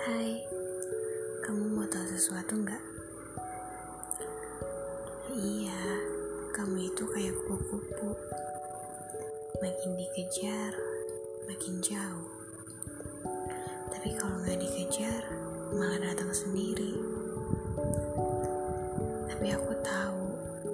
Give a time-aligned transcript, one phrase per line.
[0.00, 0.40] Hai,
[1.44, 2.80] kamu mau tahu sesuatu nggak?
[5.28, 5.84] Iya,
[6.56, 8.16] kamu itu kayak kupu-kupu.
[9.60, 10.72] Makin dikejar,
[11.44, 12.32] makin jauh.
[13.92, 15.20] Tapi kalau nggak dikejar,
[15.76, 16.96] malah datang sendiri.
[19.28, 20.22] Tapi aku tahu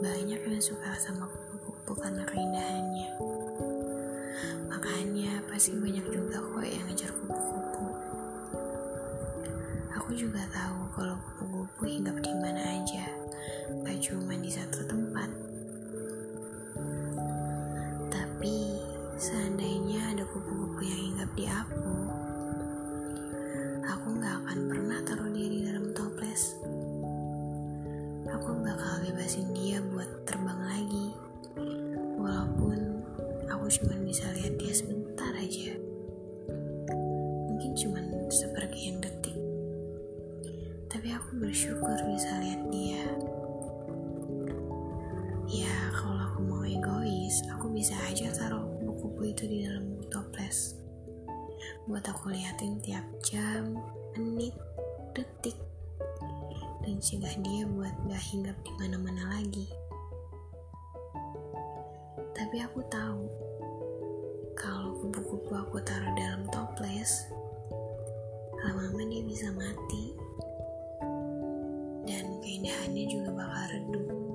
[0.06, 3.10] banyak yang suka sama kupu-kupu karena keindahannya.
[4.70, 6.25] Makanya pasti banyak juga
[10.16, 13.04] juga tahu kalau kupu-kupu hinggap di mana aja,
[13.84, 15.28] gak cuma di satu tempat.
[18.08, 18.80] Tapi
[19.20, 21.96] seandainya ada kupu-kupu yang hinggap di aku,
[23.84, 26.56] aku gak akan pernah taruh diri dalam toples.
[28.40, 31.12] Aku bakal bebasin dia buat terbang lagi,
[32.16, 33.04] walaupun
[33.52, 35.85] aku cuma bisa lihat dia sebentar aja.
[41.36, 43.04] Bersyukur bisa lihat dia.
[45.46, 50.80] Ya, kalau aku mau egois, aku bisa aja taruh kupu-kupu itu di dalam toples.
[51.84, 53.76] Buat aku liatin tiap jam,
[54.16, 54.56] menit,
[55.12, 55.60] detik.
[56.80, 59.68] Dan cegah dia buat gak hinggap di mana-mana lagi.
[62.32, 63.22] Tapi aku tahu,
[64.56, 67.28] kalau kupu-kupu aku taruh dalam toples,
[68.64, 70.15] lama-lama dia bisa mati.
[72.86, 74.25] Keindahannya juga bakal redup.